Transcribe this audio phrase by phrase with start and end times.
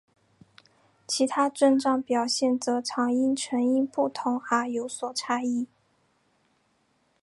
[1.07, 5.67] 其他症状表现则常因成因不同而有所差异。